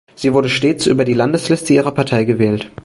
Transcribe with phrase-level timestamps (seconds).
[0.15, 2.71] Sie wurde stets über die Landesliste ihrer Partei gewählt.